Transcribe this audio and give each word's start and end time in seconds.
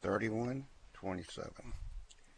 31 0.02 0.64
27. 0.94 1.52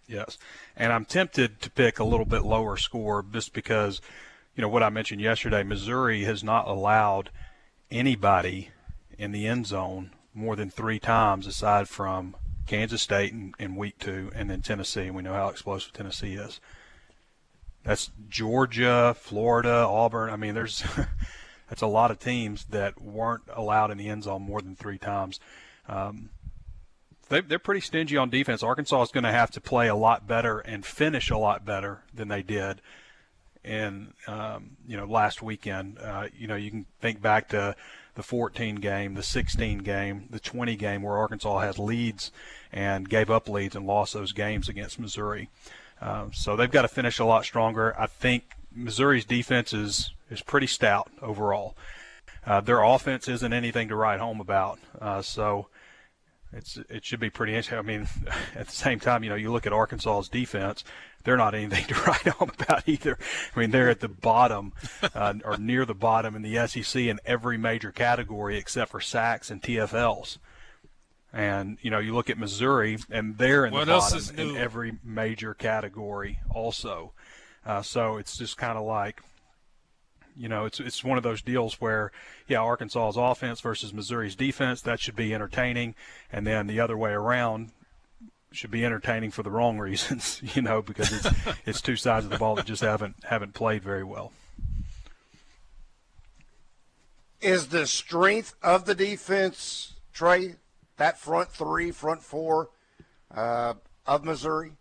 Yes. 0.07 0.37
And 0.77 0.93
I'm 0.93 1.07
tempted 1.07 1.63
to 1.63 1.71
pick 1.71 1.99
a 1.99 2.05
little 2.05 2.27
bit 2.27 2.43
lower 2.45 2.77
score 2.77 3.25
just 3.33 3.55
because, 3.55 4.03
you 4.55 4.61
know, 4.61 4.69
what 4.69 4.83
I 4.83 4.91
mentioned 4.91 5.23
yesterday, 5.23 5.63
Missouri 5.63 6.25
has 6.25 6.45
not 6.45 6.69
allowed– 6.69 7.31
anybody 7.91 8.71
in 9.19 9.33
the 9.33 9.47
end 9.47 9.67
zone 9.67 10.11
more 10.35 10.57
than 10.57 10.71
three 10.71 10.99
times 10.99 11.47
aside 11.47 11.89
from 11.89 12.37
Kansas 12.67 13.01
State 13.01 13.33
in, 13.33 13.55
in 13.59 13.77
week 13.77 13.99
two 13.99 14.31
and 14.35 14.51
then 14.51 14.61
Tennessee. 14.61 15.07
And 15.07 15.15
we 15.15 15.23
know 15.23 15.33
how 15.33 15.49
explosive 15.49 15.93
Tennessee 15.93 16.35
is. 16.35 16.61
That's 17.85 18.11
Georgia, 18.29 19.15
Florida, 19.19 19.87
Auburn. 19.89 20.31
I 20.31 20.37
mean, 20.37 20.55
there's 20.55 20.85
that's 21.69 21.83
a 21.83 21.87
lot 21.87 22.11
of 22.11 22.19
teams 22.19 22.65
that 22.67 23.01
weren't 23.01 23.45
allowed 23.53 23.91
in 23.91 23.99
the 23.99 24.09
end 24.09 24.25
zone 24.25 24.43
more 24.43 24.61
than 24.61 24.75
three 24.75 24.99
times. 24.99 25.41
Um, 25.89 26.31
they, 27.29 27.41
they're 27.41 27.59
pretty 27.59 27.81
stingy 27.81 28.17
on 28.17 28.31
defense. 28.31 28.63
Arkansas 28.63 29.03
is 29.03 29.11
going 29.11 29.25
to 29.25 29.33
have 29.33 29.51
to 29.53 29.61
play 29.61 29.89
a 29.89 29.95
lot 29.95 30.27
better 30.27 30.59
and 30.59 30.85
finish 30.85 31.31
a 31.31 31.39
lot 31.39 31.65
better 31.65 32.03
than 32.13 32.29
they 32.29 32.43
did 32.43 32.81
in 33.67 34.13
um, 34.27 34.77
you 34.87 34.97
know 34.97 35.05
last 35.05 35.43
weekend. 35.43 35.99
Uh, 35.99 36.29
you 36.37 36.47
know 36.47 36.57
you 36.57 36.71
can 36.71 36.87
think 37.01 37.21
back 37.21 37.49
to 37.49 37.75
the 38.15 38.23
14 38.23 38.77
game, 38.77 39.15
the 39.15 39.23
16 39.23 39.79
game, 39.79 40.27
the 40.31 40.41
20 40.41 40.75
game 40.77 41.03
where 41.03 41.19
Arkansas 41.19 41.59
had 41.59 41.79
leads 41.79 42.33
and 42.73 43.09
gave 43.09 43.31
up 43.31 43.49
leads 43.49 43.77
and 43.77 43.87
lost 43.87 44.15
those 44.15 44.33
games 44.33 44.71
against 44.71 44.99
Missouri. 44.99 45.51
Uh, 46.01 46.27
so 46.33 46.57
they've 46.57 46.71
got 46.71 46.83
to 46.83 46.89
finish 46.89 47.19
a 47.19 47.25
lot 47.25 47.45
stronger. 47.45 47.95
I 47.99 48.07
think 48.07 48.45
Missouri's 48.75 49.25
defense 49.25 49.73
is 49.73 50.13
is 50.31 50.43
pretty 50.43 50.67
stout 50.67 51.11
overall. 51.23 51.77
Uh, 52.45 52.61
their 52.61 52.83
offense 52.83 53.29
isn't 53.29 53.53
anything 53.53 53.89
to 53.89 53.97
write 53.97 54.21
home 54.21 54.41
about. 54.41 54.79
Uh, 55.01 55.21
so 55.21 55.67
it's 56.57 56.79
it 56.89 57.05
should 57.05 57.21
be 57.21 57.31
pretty 57.31 57.55
interesting. 57.55 57.79
I 57.79 57.83
mean, 57.83 58.09
at 58.57 58.67
the 58.67 58.73
same 58.73 58.99
time, 58.99 59.23
you 59.23 59.31
know, 59.31 59.37
you 59.37 59.53
look 59.53 59.67
at 59.67 59.73
Arkansas's 59.73 60.29
defense; 60.29 60.85
they're 61.25 61.37
not 61.37 61.55
anything 61.55 61.85
to 61.89 61.95
write 62.03 62.27
home 62.29 62.51
about 62.59 62.89
either. 62.89 63.19
I 63.55 63.61
mean, 63.61 63.71
they're 63.71 63.91
at 63.91 64.01
the 64.01 64.09
bottom 64.09 64.73
uh, 65.15 65.35
or 65.45 65.59
near 65.59 65.85
the 65.85 65.95
bottom 65.95 66.35
in 66.35 66.43
the 66.43 66.67
SEC 66.67 67.03
in 67.03 67.21
every 67.25 67.59
major 67.59 67.93
category 67.93 68.57
except 68.57 68.91
for 68.91 69.01
sacks 69.01 69.51
and 69.51 69.63
TFLs. 69.63 70.39
And 71.33 71.77
you 71.83 71.91
know, 71.91 71.99
you 71.99 72.15
look 72.15 72.31
at 72.31 72.39
Missouri, 72.39 72.99
and 73.11 73.37
they're 73.37 73.67
in 73.67 73.73
what 73.73 73.87
the 73.87 73.93
bottom 73.93 74.39
in 74.39 74.57
every 74.57 74.99
major 75.05 75.53
category 75.55 76.41
also. 76.51 77.13
Uh, 77.65 77.83
so 77.83 78.17
it's 78.17 78.39
just 78.39 78.57
kind 78.57 78.79
of 78.79 78.85
like 78.85 79.21
you 80.37 80.49
know, 80.49 80.67
it's 80.67 80.81
it's 80.81 81.03
one 81.03 81.17
of 81.17 81.25
those 81.25 81.43
deals 81.43 81.81
where, 81.81 82.13
yeah, 82.47 82.59
Arkansas's 82.59 83.17
offense 83.17 83.61
versus 83.61 83.93
Missouri's 83.93 84.35
defense 84.35 84.83
that 84.83 85.01
should 85.01 85.17
be 85.17 85.35
entertaining, 85.35 85.95
and 86.31 86.47
then 86.47 86.67
the 86.67 86.81
other 86.81 86.97
way 86.97 87.13
around 87.13 87.71
should 88.53 88.71
be 88.71 88.85
entertaining 88.85 89.31
for 89.31 89.43
the 89.43 89.51
wrong 89.51 89.79
reasons, 89.81 90.41
you 90.55 90.63
know, 90.63 90.83
because 90.83 91.13
it's 91.13 91.37
it's 91.67 91.81
two 91.81 91.97
sides 91.97 92.25
of 92.25 92.31
the 92.31 92.39
ball 92.39 92.55
that 92.57 92.67
just 92.67 92.83
haven't 92.83 93.17
haven't 93.25 93.55
played 93.55 93.83
very 93.83 94.05
well. 94.05 94.33
Is 97.41 97.69
the 97.69 97.87
strength 97.87 98.55
of 98.63 98.87
the 98.87 98.95
defense, 98.95 99.95
Trey, 100.13 100.57
that 100.97 101.19
front 101.19 101.51
three, 101.51 101.91
front 101.91 102.23
four 102.23 102.71
uh, 103.35 103.75
of 104.07 104.25
Missouri? 104.25 104.73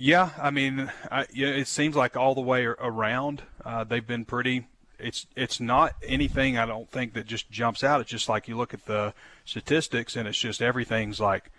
Yeah, 0.00 0.30
I 0.40 0.50
mean, 0.50 0.92
I, 1.10 1.26
yeah, 1.34 1.48
it 1.48 1.66
seems 1.66 1.96
like 1.96 2.16
all 2.16 2.36
the 2.36 2.40
way 2.40 2.64
around 2.64 3.42
uh, 3.64 3.82
they've 3.82 4.06
been 4.06 4.24
pretty. 4.24 4.68
It's 4.96 5.26
it's 5.34 5.58
not 5.58 5.94
anything 6.04 6.56
I 6.56 6.66
don't 6.66 6.88
think 6.88 7.14
that 7.14 7.26
just 7.26 7.50
jumps 7.50 7.82
out. 7.82 8.00
It's 8.00 8.10
just 8.10 8.28
like 8.28 8.46
you 8.46 8.56
look 8.56 8.72
at 8.72 8.86
the 8.86 9.12
statistics 9.44 10.14
and 10.14 10.28
it's 10.28 10.38
just 10.38 10.62
everything's 10.62 11.18
like 11.18 11.50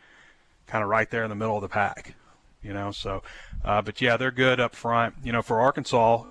kind 0.67 0.81
of 0.81 0.89
right 0.89 1.09
there 1.11 1.23
in 1.23 1.29
the 1.29 1.35
middle 1.35 1.57
of 1.57 1.61
the 1.61 1.67
pack, 1.67 2.15
you 2.63 2.73
know. 2.73 2.91
So, 2.91 3.23
uh, 3.65 3.81
but 3.81 3.99
yeah, 3.99 4.15
they're 4.15 4.31
good 4.31 4.61
up 4.61 4.73
front. 4.73 5.15
You 5.21 5.33
know, 5.33 5.41
for 5.41 5.59
Arkansas, 5.59 6.23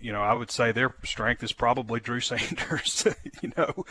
you 0.00 0.12
know, 0.12 0.22
I 0.22 0.34
would 0.34 0.52
say 0.52 0.70
their 0.70 0.94
strength 1.02 1.42
is 1.42 1.52
probably 1.52 1.98
Drew 1.98 2.20
Sanders. 2.20 3.08
you 3.42 3.52
know, 3.56 3.84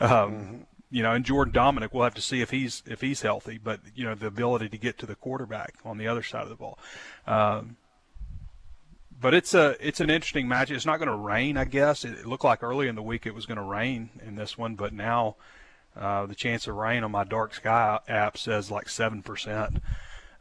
um, 0.00 0.10
mm-hmm 0.10 0.56
you 0.90 1.02
know, 1.02 1.12
and 1.12 1.24
Jordan 1.24 1.52
Domineck, 1.52 1.90
we'll 1.92 2.04
have 2.04 2.14
to 2.14 2.20
see 2.20 2.40
if 2.40 2.50
he's 2.50 2.82
if 2.86 3.00
he's 3.00 3.22
healthy. 3.22 3.58
But 3.62 3.80
you 3.94 4.04
know, 4.04 4.14
the 4.14 4.26
ability 4.26 4.68
to 4.70 4.78
get 4.78 4.98
to 4.98 5.06
the 5.06 5.14
quarterback 5.14 5.74
on 5.84 5.98
the 5.98 6.08
other 6.08 6.22
side 6.22 6.42
of 6.42 6.48
the 6.48 6.56
ball. 6.56 6.78
Um, 7.26 7.76
but 9.20 9.34
it's 9.34 9.54
a 9.54 9.76
it's 9.86 10.00
an 10.00 10.10
interesting 10.10 10.48
match. 10.48 10.70
It's 10.70 10.86
not 10.86 10.98
going 10.98 11.08
to 11.08 11.14
rain, 11.14 11.56
I 11.56 11.64
guess. 11.64 12.04
It, 12.04 12.26
looked 12.26 12.44
like 12.44 12.62
early 12.62 12.88
in 12.88 12.96
the 12.96 13.02
week 13.02 13.26
it 13.26 13.34
was 13.34 13.46
going 13.46 13.58
to 13.58 13.64
rain 13.64 14.10
in 14.26 14.34
this 14.34 14.58
one, 14.58 14.74
but 14.74 14.92
now 14.92 15.36
uh, 15.96 16.26
the 16.26 16.34
chance 16.34 16.66
of 16.66 16.74
rain 16.74 17.04
on 17.04 17.12
my 17.12 17.24
dark 17.24 17.54
sky 17.54 18.00
app 18.08 18.36
says 18.36 18.70
like 18.70 18.88
seven 18.88 19.22
percent. 19.22 19.82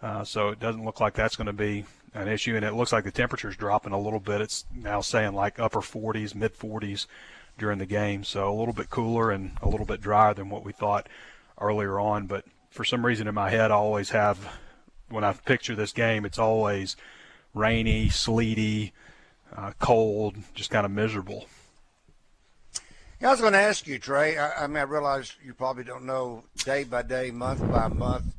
Uh, 0.02 0.24
so 0.24 0.50
it 0.50 0.60
doesn't 0.60 0.86
look 0.86 1.02
like 1.02 1.14
that's 1.14 1.36
going 1.36 1.48
to 1.48 1.54
be 1.54 1.86
an 2.14 2.28
issue, 2.28 2.56
and 2.56 2.64
it 2.66 2.74
looks 2.74 2.94
like 2.94 3.04
the 3.04 3.12
temperature's 3.12 3.58
dropping 3.58 3.92
a 3.92 4.00
little 4.00 4.20
bit. 4.20 4.42
It's 4.42 4.66
now 4.74 5.02
saying 5.02 5.34
like 5.34 5.60
upper 5.60 5.82
40s, 5.82 6.34
mid 6.34 6.58
40s 6.58 7.06
during 7.60 7.78
the 7.78 7.86
game. 7.86 8.24
So 8.24 8.52
a 8.52 8.58
little 8.58 8.74
bit 8.74 8.90
cooler 8.90 9.32
and 9.32 9.52
a 9.62 9.70
little 9.70 9.86
bit 9.86 10.02
drier 10.02 10.34
than 10.34 10.50
what 10.50 10.66
we 10.66 10.72
thought 10.72 11.08
earlier 11.60 12.00
on. 12.00 12.26
But 12.26 12.46
for 12.72 12.84
some 12.84 13.06
reason 13.06 13.28
in 13.28 13.36
my 13.36 13.50
head, 13.50 13.72
I 13.72 13.76
always 13.76 14.10
have 14.10 14.40
when 15.10 15.24
I 15.24 15.34
picture 15.34 15.76
this 15.76 15.92
game, 15.92 16.26
it's 16.26 16.40
always 16.40 16.96
rainy, 17.54 18.10
sleety, 18.10 18.94
uh, 19.56 19.74
cold, 19.80 20.36
just 20.54 20.70
kind 20.70 20.86
of 20.86 20.92
miserable. 20.92 21.48
I 23.22 23.32
was 23.32 23.42
going 23.42 23.54
to 23.54 23.60
ask 23.60 23.86
you, 23.86 24.00
Trey. 24.00 24.38
I, 24.38 24.64
I, 24.64 24.68
mean, 24.68 24.78
I 24.78 24.84
realize 24.84 25.36
you 25.44 25.54
probably 25.54 25.84
don't 25.84 26.06
know 26.06 26.44
day 26.64 26.86
by 26.86 27.02
day, 27.02 27.32
month 27.32 27.60
by 27.70 27.90
month 27.90 28.34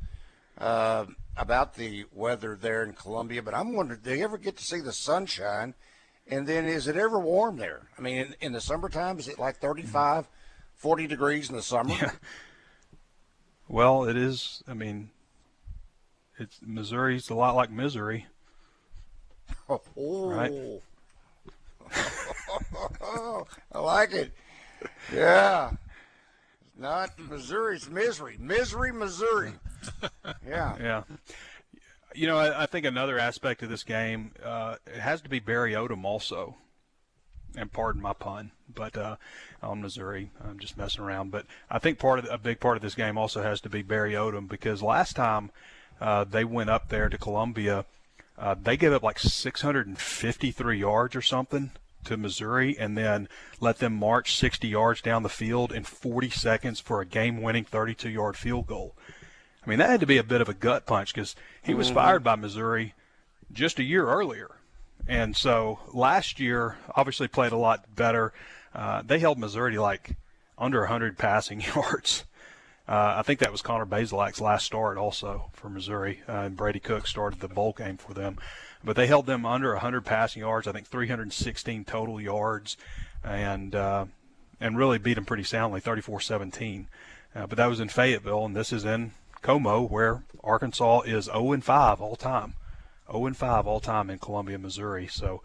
uh, 0.57 1.05
about 1.37 1.75
the 1.75 2.05
weather 2.11 2.57
there 2.59 2.83
in 2.83 2.93
Columbia, 2.93 3.43
but 3.43 3.53
I'm 3.53 3.73
wondering, 3.73 3.99
do 4.03 4.15
you 4.15 4.23
ever 4.23 4.39
get 4.39 4.57
to 4.57 4.63
see 4.63 4.79
the 4.79 4.91
sunshine? 4.91 5.75
And 6.27 6.47
then 6.47 6.65
is 6.65 6.87
it 6.87 6.95
ever 6.95 7.19
warm 7.19 7.57
there? 7.57 7.81
I 7.97 8.01
mean, 8.01 8.17
in, 8.17 8.35
in 8.39 8.51
the 8.53 8.61
summertime, 8.61 9.19
is 9.19 9.27
it 9.27 9.37
like 9.39 9.57
35, 9.57 10.27
40 10.75 11.07
degrees 11.07 11.49
in 11.49 11.55
the 11.55 11.61
summer? 11.61 11.93
Yeah. 11.93 12.11
Well, 13.67 14.05
it 14.05 14.17
is. 14.17 14.63
I 14.67 14.73
mean, 14.73 15.11
it's 16.37 16.59
Missouri's 16.61 17.29
a 17.29 17.35
lot 17.35 17.55
like 17.55 17.71
misery. 17.71 18.27
Oh, 19.69 19.81
right? 20.29 20.81
I 23.73 23.79
like 23.79 24.13
it. 24.13 24.31
Yeah. 25.13 25.71
Not 26.77 27.11
Missouri's 27.19 27.89
misery. 27.89 28.37
Misery, 28.39 28.91
Missouri. 28.91 29.53
Yeah. 30.47 30.75
Yeah. 30.79 31.03
You 32.13 32.27
know, 32.27 32.37
I, 32.37 32.63
I 32.63 32.65
think 32.65 32.85
another 32.85 33.17
aspect 33.17 33.63
of 33.63 33.69
this 33.69 33.83
game, 33.83 34.31
uh, 34.43 34.75
it 34.85 34.99
has 34.99 35.21
to 35.21 35.29
be 35.29 35.39
Barry 35.39 35.73
Odom 35.73 36.03
also. 36.03 36.55
And 37.57 37.71
pardon 37.71 38.01
my 38.01 38.13
pun, 38.13 38.51
but 38.73 38.95
uh, 38.95 39.17
on 39.61 39.81
Missouri, 39.81 40.31
I'm 40.41 40.57
just 40.57 40.77
messing 40.77 41.03
around. 41.03 41.31
But 41.31 41.45
I 41.69 41.79
think 41.79 41.99
part 41.99 42.19
of 42.19 42.27
a 42.31 42.37
big 42.37 42.61
part 42.61 42.77
of 42.77 42.81
this 42.81 42.95
game 42.95 43.17
also 43.17 43.43
has 43.43 43.59
to 43.61 43.69
be 43.69 43.81
Barry 43.81 44.13
Odom 44.13 44.47
because 44.47 44.81
last 44.81 45.17
time 45.17 45.51
uh, 45.99 46.23
they 46.23 46.45
went 46.45 46.69
up 46.69 46.87
there 46.87 47.09
to 47.09 47.17
Columbia, 47.17 47.83
uh, 48.37 48.55
they 48.61 48.77
gave 48.77 48.93
up 48.93 49.03
like 49.03 49.19
653 49.19 50.79
yards 50.79 51.13
or 51.13 51.21
something 51.21 51.71
to 52.05 52.17
Missouri 52.17 52.77
and 52.79 52.97
then 52.97 53.27
let 53.59 53.79
them 53.79 53.93
march 53.93 54.35
60 54.35 54.67
yards 54.67 55.01
down 55.01 55.23
the 55.23 55.29
field 55.29 55.71
in 55.71 55.83
40 55.83 56.29
seconds 56.29 56.79
for 56.79 57.01
a 57.01 57.05
game 57.05 57.41
winning 57.41 57.65
32 57.65 58.09
yard 58.09 58.37
field 58.37 58.65
goal. 58.65 58.95
I 59.65 59.69
mean, 59.69 59.79
that 59.79 59.89
had 59.89 59.99
to 59.99 60.07
be 60.07 60.17
a 60.17 60.23
bit 60.23 60.41
of 60.41 60.49
a 60.49 60.53
gut 60.53 60.85
punch 60.85 61.13
because 61.13 61.35
he 61.61 61.73
was 61.73 61.87
mm-hmm. 61.87 61.95
fired 61.95 62.23
by 62.23 62.35
Missouri 62.35 62.95
just 63.51 63.79
a 63.79 63.83
year 63.83 64.07
earlier. 64.07 64.55
And 65.07 65.35
so 65.35 65.79
last 65.93 66.39
year, 66.39 66.77
obviously 66.95 67.27
played 67.27 67.51
a 67.51 67.57
lot 67.57 67.95
better. 67.95 68.33
Uh, 68.73 69.01
they 69.05 69.19
held 69.19 69.37
Missouri 69.37 69.73
to 69.73 69.81
like 69.81 70.15
under 70.57 70.79
100 70.81 71.17
passing 71.17 71.61
yards. 71.61 72.25
Uh, 72.87 73.15
I 73.17 73.21
think 73.21 73.39
that 73.39 73.51
was 73.51 73.61
Connor 73.61 73.85
Bazelak's 73.85 74.41
last 74.41 74.65
start 74.65 74.97
also 74.97 75.51
for 75.53 75.69
Missouri, 75.69 76.23
uh, 76.27 76.33
and 76.33 76.57
Brady 76.57 76.79
Cook 76.79 77.07
started 77.07 77.39
the 77.39 77.47
bowl 77.47 77.73
game 77.73 77.97
for 77.97 78.13
them. 78.13 78.37
But 78.83 78.95
they 78.95 79.07
held 79.07 79.27
them 79.27 79.45
under 79.45 79.71
100 79.73 80.01
passing 80.03 80.41
yards, 80.41 80.67
I 80.67 80.71
think 80.71 80.87
316 80.87 81.85
total 81.85 82.19
yards, 82.19 82.77
and 83.23 83.75
uh, 83.75 84.05
and 84.59 84.77
really 84.77 84.97
beat 84.97 85.13
them 85.13 85.25
pretty 85.25 85.43
soundly, 85.43 85.79
34-17. 85.79 86.87
Uh, 87.33 87.47
but 87.47 87.57
that 87.57 87.67
was 87.67 87.79
in 87.79 87.87
Fayetteville, 87.87 88.45
and 88.45 88.55
this 88.55 88.73
is 88.73 88.83
in 88.83 89.11
Como, 89.41 89.81
where 89.81 90.23
Arkansas 90.43 91.01
is 91.01 91.25
0 91.25 91.53
and 91.53 91.63
5 91.63 92.01
all 92.01 92.15
time, 92.15 92.55
0 93.11 93.25
and 93.27 93.37
5 93.37 93.67
all 93.67 93.79
time 93.79 94.09
in 94.09 94.19
Columbia, 94.19 94.57
Missouri. 94.57 95.07
So 95.07 95.41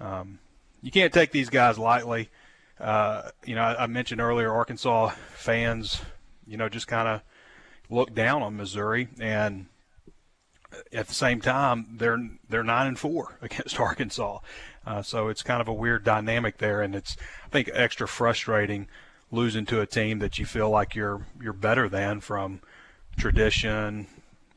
um, 0.00 0.38
you 0.82 0.90
can't 0.90 1.12
take 1.12 1.32
these 1.32 1.50
guys 1.50 1.78
lightly. 1.78 2.30
Uh, 2.78 3.30
you 3.44 3.54
know, 3.54 3.62
I, 3.62 3.84
I 3.84 3.86
mentioned 3.86 4.20
earlier 4.20 4.52
Arkansas 4.52 5.10
fans, 5.34 6.02
you 6.46 6.56
know, 6.56 6.68
just 6.68 6.86
kind 6.86 7.08
of 7.08 7.22
look 7.88 8.14
down 8.14 8.42
on 8.42 8.56
Missouri 8.56 9.08
and 9.20 9.66
at 10.92 11.08
the 11.08 11.14
same 11.14 11.40
time, 11.40 11.86
they're 11.96 12.18
they're 12.48 12.64
nine 12.64 12.86
and 12.86 12.98
four 12.98 13.38
against 13.42 13.80
Arkansas, 13.80 14.38
uh, 14.86 15.02
so 15.02 15.28
it's 15.28 15.42
kind 15.42 15.60
of 15.60 15.68
a 15.68 15.72
weird 15.72 16.04
dynamic 16.04 16.58
there, 16.58 16.82
and 16.82 16.94
it's 16.94 17.16
I 17.44 17.48
think 17.48 17.70
extra 17.72 18.08
frustrating 18.08 18.88
losing 19.30 19.66
to 19.66 19.80
a 19.80 19.86
team 19.86 20.20
that 20.20 20.38
you 20.38 20.46
feel 20.46 20.70
like 20.70 20.94
you're 20.94 21.26
you're 21.40 21.52
better 21.52 21.88
than 21.88 22.20
from 22.20 22.60
tradition, 23.16 24.06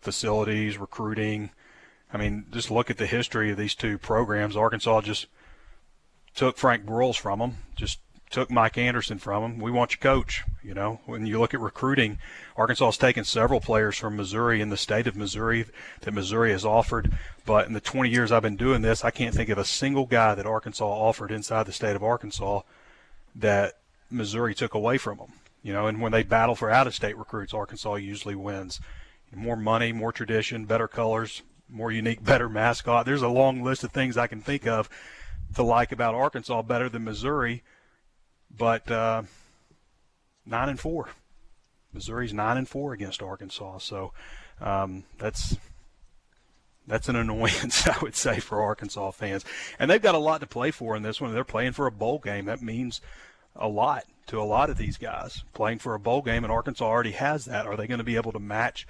facilities, 0.02 0.78
recruiting. 0.78 1.52
I 2.14 2.18
mean, 2.18 2.46
just 2.52 2.72
look 2.72 2.90
at 2.90 2.98
the 2.98 3.06
history 3.06 3.52
of 3.52 3.58
these 3.58 3.76
two 3.76 3.98
programs. 3.98 4.56
Arkansas 4.56 5.02
just 5.02 5.28
took 6.36 6.58
Frank 6.58 6.86
Broyles 6.86 7.20
from 7.20 7.40
them, 7.40 7.58
just 7.76 8.00
took 8.30 8.52
Mike 8.52 8.78
Anderson 8.78 9.18
from 9.18 9.42
them. 9.42 9.60
We 9.60 9.72
want 9.72 9.92
your 9.92 10.00
coach. 10.00 10.44
You 10.64 10.74
know, 10.74 11.00
when 11.06 11.26
you 11.26 11.40
look 11.40 11.54
at 11.54 11.60
recruiting, 11.60 12.20
Arkansas 12.56 12.86
has 12.86 12.98
taken 12.98 13.24
several 13.24 13.60
players 13.60 13.98
from 13.98 14.16
Missouri 14.16 14.62
in 14.62 14.70
the 14.70 14.78
state 14.78 15.08
of 15.08 15.16
Missouri 15.16 15.66
that 16.02 16.14
Missouri 16.14 16.52
has 16.52 16.66
offered. 16.66 17.18
But 17.46 17.68
in 17.68 17.74
the 17.74 17.82
20 17.82 18.10
years 18.10 18.32
I've 18.32 18.44
been 18.44 18.56
doing 18.56 18.82
this, 18.82 19.04
I 19.04 19.12
can't 19.12 19.34
think 19.34 19.50
of 19.50 19.58
a 19.58 19.66
single 19.66 20.06
guy 20.06 20.36
that 20.36 20.46
Arkansas 20.46 20.86
offered 20.86 21.32
inside 21.32 21.66
the 21.66 21.74
state 21.74 21.96
of 21.96 22.04
Arkansas 22.04 22.62
that 23.36 23.80
Missouri 24.12 24.54
took 24.54 24.74
away 24.74 24.98
from 24.98 25.18
them. 25.18 25.34
You 25.62 25.74
know, 25.74 25.88
and 25.88 26.02
when 26.02 26.12
they 26.12 26.24
battle 26.24 26.56
for 26.56 26.70
out-of-state 26.70 27.18
recruits, 27.18 27.54
Arkansas 27.54 27.96
usually 27.96 28.36
wins. 28.36 28.80
More 29.36 29.58
money, 29.58 29.92
more 29.92 30.12
tradition, 30.12 30.66
better 30.66 30.88
colors, 30.88 31.44
more 31.68 31.92
unique, 31.92 32.24
better 32.24 32.50
mascot. 32.50 33.06
There's 33.06 33.22
a 33.22 33.28
long 33.28 33.62
list 33.62 33.84
of 33.84 33.92
things 33.92 34.18
I 34.18 34.28
can 34.28 34.42
think 34.42 34.66
of 34.66 34.90
to 35.56 35.64
like 35.64 35.92
about 35.92 36.16
Arkansas 36.16 36.62
better 36.62 36.90
than 36.90 37.04
Missouri 37.04 37.64
but 38.56 38.90
uh, 38.90 39.24
nine 40.46 40.70
and 40.70 40.80
four. 40.80 41.10
Missouri's 41.94 42.34
nine 42.34 42.58
and 42.58 42.68
four 42.68 42.94
against 42.94 43.22
Arkansas, 43.22 43.80
so 43.80 44.14
um, 44.62 45.04
that's 45.18 45.58
that's 46.88 47.10
an 47.10 47.16
annoyance, 47.16 47.88
I 47.88 47.98
would 48.02 48.16
say, 48.16 48.40
for 48.40 48.62
Arkansas 48.62 49.12
fans. 49.12 49.46
And 49.78 49.90
they've 49.90 50.02
got 50.02 50.16
a 50.16 50.20
lot 50.20 50.42
to 50.42 50.48
play 50.48 50.72
for 50.72 50.96
in 50.96 51.04
this 51.04 51.22
one. 51.22 51.34
They're 51.34 51.44
playing 51.44 51.74
for 51.74 51.88
a 51.88 51.92
bowl 51.92 52.20
game. 52.20 52.46
That 52.46 52.62
means 52.62 53.02
a 53.60 53.68
lot 53.68 54.06
to 54.28 54.42
a 54.42 54.44
lot 54.44 54.70
of 54.70 54.78
these 54.78 54.98
guys 54.98 55.44
playing 55.54 55.80
for 55.80 55.94
a 55.94 56.00
bowl 56.00 56.22
game, 56.22 56.44
and 56.44 56.52
Arkansas 56.52 56.86
already 56.86 57.12
has 57.12 57.46
that. 57.46 57.68
Are 57.68 57.78
they 57.78 57.88
going 57.88 58.00
to 58.00 58.04
be 58.04 58.16
able 58.16 58.32
to 58.32 58.40
match 58.40 58.88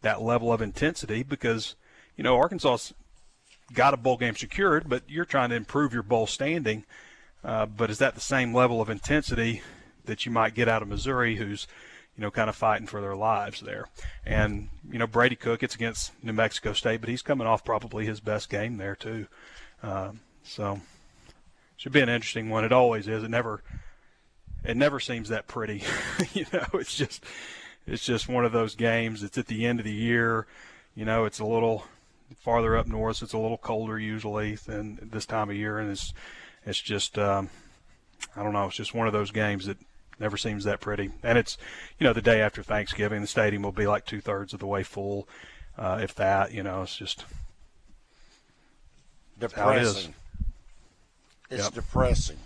that 0.00 0.22
level 0.22 0.52
of 0.52 0.62
intensity? 0.62 1.22
Because 1.22 1.74
you 2.16 2.24
know 2.24 2.36
Arkansas's 2.36 2.94
got 3.74 3.94
a 3.94 3.98
bowl 3.98 4.16
game 4.16 4.36
secured, 4.36 4.88
but 4.88 5.02
you're 5.08 5.24
trying 5.24 5.50
to 5.50 5.56
improve 5.56 5.92
your 5.92 6.02
bowl 6.02 6.26
standing 6.26 6.84
uh, 7.44 7.66
but 7.66 7.90
is 7.90 7.98
that 7.98 8.14
the 8.14 8.20
same 8.20 8.54
level 8.54 8.80
of 8.80 8.88
intensity 8.88 9.62
that 10.04 10.24
you 10.24 10.32
might 10.32 10.54
get 10.54 10.68
out 10.68 10.82
of 10.82 10.88
Missouri, 10.88 11.36
who's 11.36 11.66
you 12.16 12.22
know 12.22 12.30
kind 12.30 12.48
of 12.48 12.56
fighting 12.56 12.86
for 12.86 13.00
their 13.00 13.16
lives 13.16 13.60
there? 13.60 13.88
And 14.24 14.68
you 14.90 14.98
know 14.98 15.06
Brady 15.06 15.36
Cook, 15.36 15.62
it's 15.62 15.74
against 15.74 16.12
New 16.22 16.32
Mexico 16.32 16.72
State, 16.72 17.00
but 17.00 17.08
he's 17.10 17.22
coming 17.22 17.46
off 17.46 17.64
probably 17.64 18.06
his 18.06 18.20
best 18.20 18.48
game 18.48 18.76
there 18.76 18.94
too. 18.94 19.26
Uh, 19.82 20.12
so 20.44 20.80
should 21.76 21.92
be 21.92 22.00
an 22.00 22.08
interesting 22.08 22.48
one. 22.48 22.64
It 22.64 22.72
always 22.72 23.08
is. 23.08 23.24
It 23.24 23.30
never 23.30 23.62
it 24.64 24.76
never 24.76 25.00
seems 25.00 25.28
that 25.28 25.46
pretty. 25.46 25.82
you 26.32 26.46
know, 26.52 26.66
it's 26.74 26.94
just 26.94 27.24
it's 27.86 28.04
just 28.04 28.28
one 28.28 28.44
of 28.44 28.52
those 28.52 28.74
games. 28.74 29.22
It's 29.22 29.38
at 29.38 29.46
the 29.46 29.66
end 29.66 29.80
of 29.80 29.84
the 29.84 29.92
year. 29.92 30.46
You 30.94 31.04
know, 31.04 31.24
it's 31.24 31.40
a 31.40 31.46
little 31.46 31.84
farther 32.40 32.76
up 32.76 32.86
north. 32.86 33.16
So 33.16 33.24
it's 33.24 33.32
a 33.32 33.38
little 33.38 33.58
colder 33.58 33.98
usually 33.98 34.54
than 34.54 34.98
this 35.02 35.26
time 35.26 35.50
of 35.50 35.56
year, 35.56 35.78
and 35.78 35.90
it's 35.90 36.12
it's 36.64 36.80
just 36.80 37.18
um, 37.18 37.50
I 38.36 38.42
don't 38.42 38.52
know. 38.52 38.66
It's 38.66 38.76
just 38.76 38.94
one 38.94 39.06
of 39.06 39.12
those 39.12 39.30
games 39.30 39.66
that 39.66 39.78
never 40.18 40.36
seems 40.36 40.64
that 40.64 40.80
pretty. 40.80 41.10
And 41.22 41.38
it's 41.38 41.58
you 41.98 42.04
know 42.04 42.12
the 42.12 42.22
day 42.22 42.40
after 42.40 42.62
Thanksgiving, 42.62 43.20
the 43.20 43.26
stadium 43.26 43.62
will 43.62 43.72
be 43.72 43.86
like 43.86 44.06
two 44.06 44.20
thirds 44.20 44.52
of 44.52 44.60
the 44.60 44.66
way 44.66 44.82
full, 44.82 45.28
uh, 45.76 46.00
if 46.02 46.14
that. 46.16 46.52
You 46.52 46.62
know, 46.62 46.82
it's 46.82 46.96
just 46.96 47.24
depressing. 49.38 50.14
It 51.50 51.54
it's 51.54 51.64
yep. 51.64 51.74
depressing. 51.74 52.38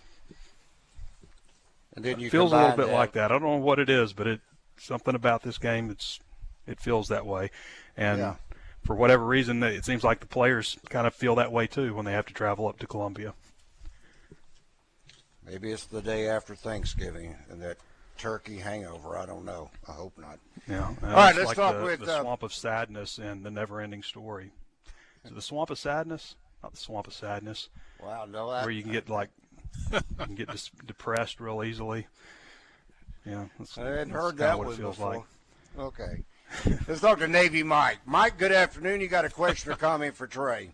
And 1.97 2.05
then 2.05 2.21
you 2.21 2.29
it 2.29 2.31
feels 2.31 2.53
a 2.53 2.57
little 2.57 2.77
bit 2.77 2.87
that. 2.87 2.95
like 2.95 3.13
that. 3.13 3.33
I 3.33 3.39
don't 3.39 3.43
know 3.43 3.57
what 3.57 3.79
it 3.79 3.91
is, 3.91 4.13
but 4.13 4.27
it 4.27 4.41
something 4.79 5.15
about 5.15 5.43
this 5.43 5.59
game 5.59 5.89
that's 5.89 6.21
it 6.67 6.79
feels 6.79 7.09
that 7.09 7.27
way. 7.27 7.51
And 7.97 8.19
yeah. 8.19 8.35
for 8.85 8.95
whatever 8.95 9.25
reason, 9.25 9.63
it 9.63 9.85
seems 9.85 10.05
like 10.05 10.21
the 10.21 10.27
players 10.27 10.77
kind 10.91 11.07
of 11.07 11.15
feel 11.15 11.35
that 11.37 11.51
way 11.51 11.67
too 11.67 11.95
when 11.95 12.05
they 12.05 12.13
have 12.13 12.27
to 12.27 12.35
travel 12.35 12.69
up 12.69 12.79
to 12.81 12.87
Columbia. 12.87 13.35
Maybe 15.47 15.73
it's 15.73 15.87
the 15.87 16.03
day 16.03 16.29
after 16.29 16.55
Thanksgiving 16.55 17.37
and 17.49 17.63
that 17.63 17.79
turkey 18.19 18.59
hangover. 18.59 19.17
I 19.17 19.27
don't 19.27 19.45
know. 19.45 19.71
I 19.89 19.93
hope 19.93 20.19
not. 20.19 20.39
Yeah. 20.69 20.89
All 21.03 21.11
right, 21.11 21.37
let's 21.37 21.49
like 21.49 21.57
talk 21.57 21.77
the, 21.77 21.85
with 21.85 22.01
the 22.01 22.17
uh, 22.17 22.23
swamp 22.23 22.43
of 22.43 22.53
sadness 22.53 23.19
and 23.19 23.45
the 23.45 23.51
never-ending 23.51 24.03
story. 24.03 24.51
It 25.25 25.35
the 25.35 25.43
swamp 25.43 25.71
of 25.71 25.79
sadness? 25.79 26.35
Not 26.63 26.73
the 26.73 26.79
swamp 26.79 27.07
of 27.07 27.13
sadness. 27.13 27.69
Wow, 28.03 28.27
no, 28.27 28.49
I, 28.49 28.63
where 28.63 28.71
you 28.71 28.83
can 28.83 28.93
get 28.93 29.09
like 29.09 29.31
you 29.93 30.01
can 30.19 30.35
get 30.35 30.51
dis- 30.51 30.71
depressed 30.87 31.41
real 31.41 31.63
easily. 31.65 32.07
Yeah, 33.25 33.45
I 33.77 33.81
hadn't 33.81 34.11
heard 34.11 34.37
that 34.39 34.59
one 34.59 34.75
before. 34.77 35.15
Like. 35.15 35.23
Okay, 35.79 36.23
let's 36.89 37.01
talk 37.01 37.19
to 37.19 37.29
Navy 37.29 37.63
Mike. 37.63 37.99
Mike, 38.07 38.39
good 38.39 38.53
afternoon. 38.53 39.01
You 39.01 39.09
got 39.09 39.25
a 39.25 39.29
question 39.31 39.73
or 39.73 39.77
comment 39.77 40.15
for 40.15 40.27
Trey? 40.27 40.71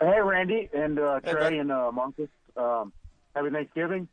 Hey, 0.00 0.20
Randy 0.20 0.68
and 0.72 0.98
uh, 0.98 1.20
Trey 1.20 1.58
and 1.58 1.70
uh, 1.70 1.90
Monkus. 1.94 2.28
Um, 2.56 2.92
Happy 3.34 3.50
Thanksgiving. 3.50 4.08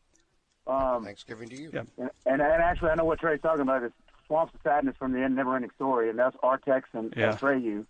Um, 0.67 1.03
Thanksgiving 1.03 1.49
to 1.49 1.55
you. 1.61 1.71
Yeah. 1.73 1.79
and, 1.97 2.09
and 2.25 2.41
and 2.41 2.61
actually, 2.63 2.91
I 2.91 2.95
know 2.95 3.05
what 3.05 3.19
Trey's 3.19 3.41
talking 3.41 3.61
about. 3.61 3.83
It's 3.83 3.93
Swamps 4.27 4.53
of 4.53 4.61
Sadness 4.63 4.95
from 4.97 5.13
the 5.13 5.19
end, 5.21 5.35
Never-Ending 5.35 5.71
Story, 5.75 6.09
and 6.09 6.17
that's 6.19 6.35
Artax 6.37 6.83
and, 6.93 7.13
Yeah. 7.17 7.31
and 7.31 7.39
Atreyu. 7.39 7.63
You 7.63 7.85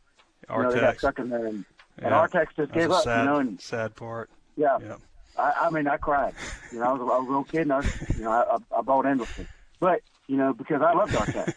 know, 0.50 0.72
they 0.72 0.80
got 0.80 0.98
stuck 0.98 1.20
in 1.20 1.30
there, 1.30 1.46
and, 1.46 1.66
and 1.98 2.12
Yeah. 2.12 2.26
Artax 2.28 2.48
just 2.56 2.58
That's 2.58 2.72
gave 2.72 2.90
a 2.90 2.94
up. 2.96 3.04
sad, 3.04 3.20
you 3.20 3.30
know, 3.30 3.36
and 3.40 3.60
sad 3.62 3.96
part. 3.96 4.30
Yeah, 4.60 4.78
Yeah. 4.82 4.96
I, 5.38 5.68
I 5.68 5.70
mean, 5.70 5.88
I 5.88 5.96
cried. 5.96 6.36
You 6.74 6.80
know, 6.80 6.86
I 6.86 6.92
was, 6.92 7.01
I 7.01 7.18
was 7.18 7.25
a 7.28 7.30
little 7.30 7.44
kid, 7.46 7.62
and 7.62 7.72
I, 7.74 7.82
you 8.18 8.24
know, 8.24 8.32
I, 8.32 8.58
I, 8.78 8.82
bought 8.82 9.06
endlessly. 9.06 9.48
But 9.80 10.01
you 10.28 10.36
know, 10.36 10.51
because 10.54 10.82
I 10.82 10.92
love 10.94 11.10
Artax. 11.10 11.54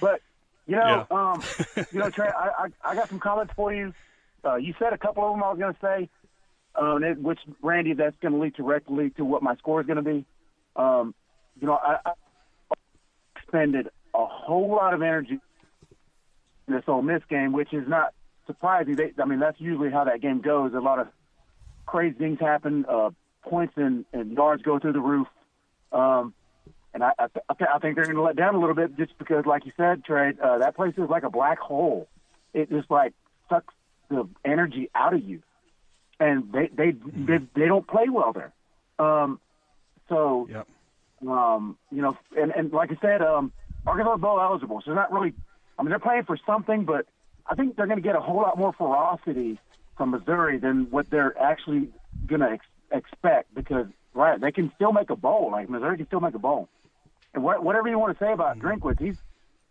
but 0.00 0.20
you 0.66 0.74
know, 0.74 1.06
Yeah. 1.10 1.16
um, 1.16 1.42
you 1.92 2.00
know, 2.00 2.10
Trey, 2.10 2.26
I, 2.28 2.64
I 2.64 2.90
I 2.90 2.94
got 2.96 3.08
some 3.08 3.20
comments 3.20 3.52
for 3.54 3.72
you. 3.72 3.94
Uh, 4.44 4.56
you 4.56 4.74
said 4.80 4.92
a 4.92 4.98
couple 4.98 5.24
of 5.24 5.32
them 5.32 5.44
I 5.44 5.50
was 5.50 5.58
going 5.60 5.74
to 5.74 5.80
say, 5.80 6.08
um, 6.74 7.04
it, 7.04 7.18
which 7.22 7.38
Randy, 7.62 7.92
that's 7.92 8.16
going 8.20 8.32
to 8.34 8.40
lead 8.40 8.54
directly 8.54 9.10
to 9.10 9.24
what 9.24 9.42
my 9.42 9.54
score 9.56 9.80
is 9.80 9.86
going 9.86 10.02
to 10.04 10.10
be. 10.10 10.24
Um, 10.74 11.14
you 11.60 11.68
know, 11.68 11.74
I, 11.74 11.98
I 12.04 12.12
expended 13.36 13.90
a 14.14 14.24
whole 14.26 14.70
lot 14.70 14.92
of 14.92 15.02
energy 15.02 15.38
in 16.66 16.74
this 16.74 16.84
Ole 16.88 17.02
Miss 17.02 17.22
game, 17.28 17.52
which 17.52 17.72
is 17.72 17.86
not 17.86 18.12
surprising. 18.46 18.96
They, 18.96 19.12
I 19.22 19.24
mean, 19.26 19.38
that's 19.38 19.60
usually 19.60 19.90
how 19.90 20.04
that 20.04 20.20
game 20.20 20.40
goes. 20.40 20.72
A 20.74 20.80
lot 20.80 20.98
of 20.98 21.08
crazy 21.90 22.16
things 22.16 22.38
happen. 22.40 22.86
Uh, 22.88 23.10
points 23.42 23.74
and, 23.76 24.04
and 24.12 24.32
yards 24.32 24.62
go 24.62 24.78
through 24.78 24.92
the 24.92 25.00
roof. 25.00 25.26
Um, 25.92 26.34
and 26.94 27.02
I, 27.02 27.12
I, 27.18 27.26
th- 27.26 27.70
I 27.72 27.78
think 27.78 27.96
they're 27.96 28.04
going 28.04 28.16
to 28.16 28.22
let 28.22 28.36
down 28.36 28.54
a 28.54 28.60
little 28.60 28.74
bit 28.74 28.96
just 28.96 29.16
because, 29.18 29.44
like 29.46 29.64
you 29.64 29.72
said, 29.76 30.04
Trey, 30.04 30.32
uh, 30.42 30.58
that 30.58 30.76
place 30.76 30.94
is 30.96 31.08
like 31.08 31.22
a 31.22 31.30
black 31.30 31.58
hole. 31.58 32.08
It 32.52 32.68
just 32.70 32.90
like 32.90 33.12
sucks 33.48 33.74
the 34.08 34.28
energy 34.44 34.90
out 34.94 35.14
of 35.14 35.22
you, 35.22 35.40
and 36.18 36.52
they 36.52 36.68
they 36.72 36.90
they, 36.90 37.38
they 37.54 37.66
don't 37.66 37.86
play 37.86 38.08
well 38.08 38.32
there. 38.32 38.52
Um, 38.98 39.38
so 40.08 40.48
Yep. 40.50 40.66
um, 41.28 41.78
you 41.92 42.02
know, 42.02 42.16
and, 42.36 42.50
and 42.56 42.72
like 42.72 42.90
I 42.90 42.98
said, 43.00 43.22
um, 43.22 43.52
Arkansas 43.86 44.16
is 44.16 44.20
bowl 44.20 44.40
eligible, 44.40 44.80
so 44.80 44.90
they're 44.90 44.96
not 44.96 45.12
really. 45.12 45.32
I 45.78 45.82
mean, 45.82 45.90
they're 45.90 46.00
playing 46.00 46.24
for 46.24 46.36
something, 46.44 46.84
but 46.84 47.06
I 47.46 47.54
think 47.54 47.76
they're 47.76 47.86
going 47.86 47.98
to 47.98 48.02
get 48.02 48.16
a 48.16 48.20
whole 48.20 48.36
lot 48.36 48.58
more 48.58 48.72
ferocity 48.72 49.58
from 50.00 50.12
Missouri 50.12 50.56
than 50.56 50.90
what 50.90 51.10
they're 51.10 51.38
actually 51.38 51.90
going 52.26 52.40
to 52.40 52.48
ex- 52.52 52.64
expect 52.90 53.54
because 53.54 53.84
right, 54.14 54.40
they 54.40 54.50
can 54.50 54.72
still 54.74 54.92
make 54.94 55.10
a 55.10 55.14
bowl. 55.16 55.50
Like 55.52 55.68
Missouri 55.68 55.98
can 55.98 56.06
still 56.06 56.20
make 56.20 56.34
a 56.34 56.38
bowl, 56.38 56.70
and 57.34 57.44
what, 57.44 57.62
whatever 57.62 57.86
you 57.86 57.98
want 57.98 58.18
to 58.18 58.24
say 58.24 58.32
about 58.32 58.58
Drinkwitz, 58.58 58.98
he's 58.98 59.18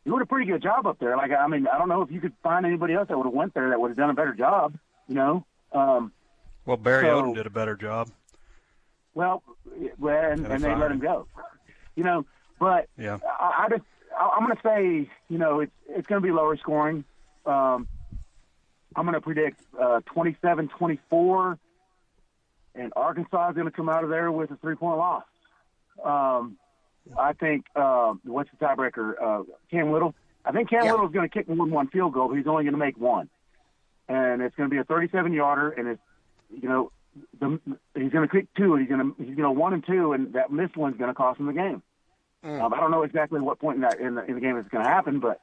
he 0.06 0.12
did 0.12 0.22
a 0.22 0.28
pretty 0.28 0.46
good 0.46 0.62
job 0.62 0.86
up 0.86 1.00
there. 1.00 1.18
Like 1.18 1.32
I 1.32 1.48
mean, 1.48 1.66
I 1.66 1.80
don't 1.80 1.90
know 1.90 2.04
if 2.04 2.12
you 2.12 2.22
could 2.22 2.34
find 2.44 2.64
anybody 2.64 2.94
else 2.94 3.08
that 3.08 3.18
would 3.18 3.26
have 3.26 3.34
went 3.34 3.56
there 3.56 3.70
that 3.70 3.82
would 3.82 3.88
have 3.90 3.98
done 3.98 4.12
a 4.12 4.14
better 4.14 4.36
job. 4.36 4.78
You 5.08 5.16
know. 5.16 5.46
Um, 5.72 6.12
Well, 6.68 6.78
Barry 6.78 7.06
So- 7.06 7.24
Odom 7.24 7.34
did 7.34 7.48
a 7.48 7.50
better 7.50 7.76
job. 7.76 8.12
Well, 9.16 9.42
well, 9.98 10.32
and, 10.32 10.46
and 10.46 10.64
they 10.64 10.76
let 10.76 10.92
him 10.92 11.00
go. 11.00 11.26
You 11.96 12.04
know, 12.04 12.26
but 12.60 12.88
Yeah. 13.00 13.18
I, 13.28 13.66
I 13.66 13.70
just 13.70 13.84
I, 14.16 14.30
I'm 14.38 14.46
going 14.46 14.56
to 14.56 14.62
say, 14.64 15.10
you 15.28 15.38
know, 15.40 15.62
it's 15.62 15.72
it's 15.90 16.06
going 16.08 16.22
to 16.22 16.26
be 16.26 16.32
lower 16.32 16.56
scoring. 16.58 17.04
Um, 17.48 17.88
I'm 18.96 19.06
going 19.06 19.14
to 19.14 19.22
predict 19.22 19.62
uh, 19.80 20.02
27-24, 20.16 21.58
and 22.76 22.94
Arkansas 22.96 23.50
is 23.50 23.56
going 23.56 23.66
to 23.68 23.72
come 23.72 23.90
out 23.90 24.04
of 24.04 24.10
there 24.10 24.32
with 24.32 24.52
a 24.52 24.56
three 24.58 24.76
point 24.76 24.98
loss. 24.98 25.24
Um, 26.04 26.58
I 27.18 27.34
think 27.34 27.66
uh, 27.76 28.14
what's 28.24 28.50
the 28.52 28.66
tiebreaker? 28.66 29.14
Uh, 29.22 29.44
Cam 29.72 29.92
Little. 29.92 30.16
I 30.46 30.52
think 30.52 30.70
Cam 30.70 30.86
Yeah. 30.86 30.92
Little 30.92 31.08
is 31.08 31.14
going 31.14 31.30
to 31.30 31.34
kick 31.34 31.48
one 31.48 31.72
one 31.72 31.88
field 31.90 32.14
goal, 32.14 32.30
but 32.30 32.36
he's 32.36 32.48
only 32.48 32.64
going 32.64 32.74
to 32.74 32.80
make 32.80 32.98
one, 32.98 33.30
and 34.08 34.42
it's 34.42 34.56
going 34.56 34.70
to 34.70 34.74
be 34.74 34.80
a 34.80 34.84
37 34.84 35.34
yarder, 35.34 35.70
and 35.72 35.88
it's 35.88 36.02
you 36.62 36.70
know 36.70 36.92
the, 37.40 37.60
he's 37.96 38.12
going 38.12 38.28
to 38.28 38.34
kick 38.34 38.48
two, 38.56 38.74
and 38.76 38.82
he's 38.82 38.90
going 38.90 39.02
to 39.14 39.16
he's 39.24 39.36
going 39.36 39.44
to 39.44 39.52
one 39.52 39.74
and 39.74 39.86
two, 39.86 40.14
and 40.14 40.34
that 40.34 40.52
missed 40.52 40.78
one's 40.78 40.98
going 40.98 41.10
to 41.10 41.16
cost 41.16 41.40
him 41.40 41.48
the 41.48 41.54
game. 41.54 41.82
Um, 42.62 42.74
I 42.74 42.80
don't 42.80 42.92
know 42.92 43.04
exactly 43.04 43.42
what 43.42 43.60
point 43.60 43.76
in 43.78 43.82
that 43.82 44.00
in 44.00 44.16
the, 44.16 44.24
in 44.26 44.36
the 44.36 44.42
game 44.42 44.56
it's 44.58 44.70
going 44.70 44.84
to 44.84 44.90
happen, 44.90 45.20
but 45.20 45.42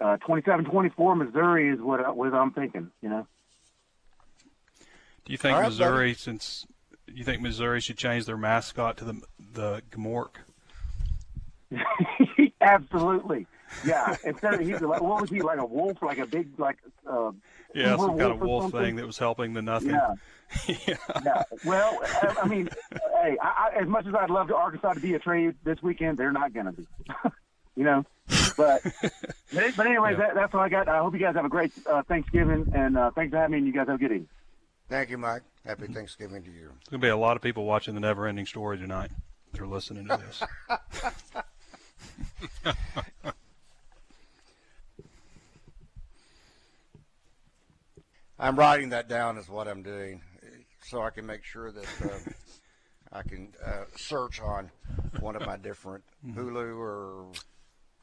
uh, 0.00 0.16
27-24 0.26 1.16
Missouri 1.16 1.68
is 1.68 1.80
what 1.80 2.00
I- 2.04 2.10
what 2.10 2.32
I'm 2.34 2.52
thinking. 2.52 2.90
You 3.02 3.08
know, 3.08 3.26
Do 5.24 5.32
you 5.32 5.38
think 5.38 5.56
right, 5.58 5.66
Missouri, 5.66 6.14
since 6.14 6.66
you 7.06 7.24
think 7.24 7.40
Missouri 7.42 7.80
should 7.80 7.96
change 7.96 8.24
their 8.26 8.36
mascot 8.36 8.96
to 8.98 9.04
the 9.04 9.20
the 9.52 9.82
Gmork? 9.90 10.36
absolutely, 12.60 13.46
yeah. 13.84 14.16
Instead 14.24 14.54
of 14.54 14.60
he's 14.60 14.80
like, 14.80 15.00
what 15.02 15.20
was 15.20 15.30
he 15.30 15.40
like 15.42 15.58
a 15.58 15.64
wolf, 15.66 16.02
like 16.02 16.18
a 16.18 16.26
big 16.26 16.58
like 16.58 16.76
uh, 17.10 17.32
Yeah, 17.74 17.96
some 17.96 18.18
kind 18.18 18.32
of 18.32 18.40
wolf 18.40 18.70
thing 18.72 18.96
that 18.96 19.06
was 19.06 19.18
helping 19.18 19.52
the 19.54 19.62
nothing. 19.62 19.90
Yeah. 19.90 20.14
yeah. 20.86 20.96
Yeah. 21.24 21.42
Well, 21.64 21.98
I, 22.04 22.36
I 22.42 22.48
mean, 22.48 22.68
hey, 23.22 23.36
I, 23.42 23.70
I, 23.74 23.80
as 23.80 23.88
much 23.88 24.06
as 24.06 24.14
I'd 24.14 24.30
love 24.30 24.46
to 24.48 24.54
Arkansas 24.56 24.92
to 24.94 25.00
be 25.00 25.14
a 25.14 25.18
trade 25.18 25.56
this 25.64 25.82
weekend, 25.82 26.18
they're 26.18 26.30
not 26.32 26.52
going 26.54 26.66
to 26.66 26.72
be. 26.72 26.86
you 27.76 27.82
know, 27.84 28.04
but 28.56 28.82
but, 29.02 29.76
but 29.76 29.86
anyways, 29.86 30.12
Yeah. 30.18 30.26
that, 30.26 30.34
that's 30.34 30.54
all 30.54 30.60
I 30.60 30.68
got. 30.68 30.88
I 30.88 30.98
hope 30.98 31.14
you 31.14 31.20
guys 31.20 31.34
have 31.34 31.44
a 31.44 31.48
great 31.48 31.72
uh, 31.90 32.02
Thanksgiving, 32.02 32.70
and 32.74 32.96
uh, 32.96 33.10
thanks 33.12 33.30
for 33.32 33.38
having 33.38 33.52
me. 33.52 33.58
And 33.58 33.66
you 33.66 33.72
guys 33.72 33.86
have 33.88 33.96
a 33.96 33.98
good 33.98 34.12
evening. 34.12 34.28
Thank 34.88 35.10
you, 35.10 35.18
Mike. 35.18 35.42
Happy 35.64 35.86
Thanksgiving 35.88 36.42
to 36.44 36.50
you. 36.50 36.68
There's 36.68 36.88
gonna 36.90 37.00
be 37.00 37.08
a 37.08 37.16
lot 37.16 37.36
of 37.36 37.42
people 37.42 37.64
watching 37.64 37.94
the 37.94 38.00
Never 38.00 38.26
Ending 38.26 38.46
Story 38.46 38.78
tonight. 38.78 39.10
They're 39.52 39.66
listening 39.66 40.06
to 40.08 40.16
this. 40.16 40.42
I'm 48.38 48.56
writing 48.56 48.90
that 48.90 49.08
down 49.08 49.38
is 49.38 49.48
what 49.48 49.66
I'm 49.66 49.82
doing, 49.82 50.22
so 50.84 51.02
I 51.02 51.10
can 51.10 51.24
make 51.26 51.42
sure 51.44 51.72
that 51.72 51.86
uh, 52.04 52.18
I 53.12 53.22
can 53.22 53.52
uh, 53.64 53.84
search 53.96 54.40
on 54.40 54.70
one 55.20 55.36
of 55.36 55.46
my 55.46 55.56
different 55.56 56.04
Hulu 56.26 56.76
or 56.78 57.26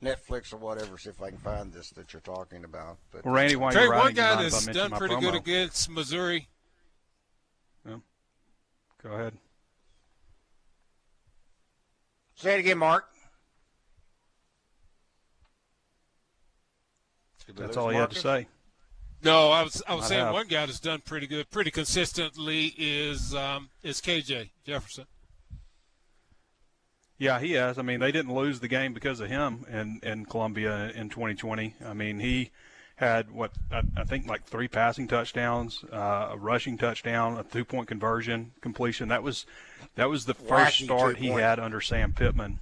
Netflix 0.04 0.54
or 0.54 0.58
whatever, 0.58 0.98
see 0.98 1.10
if 1.10 1.22
I 1.22 1.30
can 1.30 1.38
find 1.40 1.72
this 1.74 1.90
that 1.92 2.14
you're 2.14 2.22
talking 2.22 2.64
about. 2.64 2.98
But 3.12 3.26
Well, 3.26 3.34
Randy, 3.34 3.56
while 3.56 3.72
Trey, 3.72 3.84
you're 3.84 3.92
one 3.92 4.00
writing, 4.02 4.16
you 4.18 4.22
guy 4.22 4.36
mind 4.36 4.48
if 4.48 4.54
I 4.54 4.60
that's 4.60 4.78
done 4.78 4.92
pretty 4.92 5.16
promo? 5.16 5.22
good 5.22 5.36
against 5.36 5.90
Missouri. 5.90 6.48
Go 7.86 9.10
ahead. 9.12 9.34
say 12.36 12.56
it 12.56 12.60
again, 12.60 12.78
Mark. 12.78 13.06
That's 17.56 17.76
all 17.76 17.90
he 17.90 17.98
had 17.98 18.12
to 18.12 18.20
say. 18.20 18.48
No, 19.24 19.52
I 19.52 19.64
was 19.64 19.82
I 19.88 19.94
was 19.96 20.04
Might 20.04 20.08
saying 20.08 20.26
have. 20.26 20.34
one 20.34 20.48
guy 20.48 20.66
that's 20.66 20.80
done 20.80 21.02
pretty 21.02 21.28
good, 21.28 21.50
pretty 21.50 21.72
consistently 21.72 22.74
is 22.78 23.34
um, 23.36 23.70
is 23.84 24.00
KJ 24.02 24.50
Jefferson. 24.66 25.06
Yeah, 27.24 27.40
he 27.40 27.54
has. 27.54 27.80
I 27.80 27.84
mean, 27.84 28.02
they 28.02 28.12
didn't 28.12 28.36
lose 28.36 28.60
the 28.60 28.68
game 28.68 28.94
because 28.94 29.22
of 29.22 29.30
him 29.30 29.66
in 29.72 30.02
in 30.04 30.26
Columbia 30.26 30.92
in 30.94 31.08
2020. 31.08 31.74
I 31.86 31.94
mean, 31.94 32.20
he 32.20 32.52
had 32.98 33.32
what 33.32 33.52
I, 33.72 33.84
I 33.96 34.04
think 34.04 34.28
like 34.28 34.44
three 34.44 34.68
passing 34.68 35.08
touchdowns, 35.08 35.86
uh, 35.90 36.32
a 36.32 36.38
rushing 36.38 36.78
touchdown, 36.78 37.38
a 37.38 37.44
two 37.44 37.64
point 37.64 37.88
conversion 37.88 38.52
completion. 38.60 39.08
That 39.08 39.24
was 39.24 39.46
that 39.96 40.10
was 40.10 40.26
the 40.26 40.34
first 40.34 40.82
Wacky 40.82 40.84
start 40.84 41.16
he 41.16 41.30
had 41.30 41.60
under 41.60 41.80
Sam 41.80 42.12
Pittman. 42.12 42.60